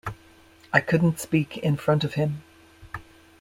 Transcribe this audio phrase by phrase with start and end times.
[0.73, 2.41] I couldn't speak in front of him.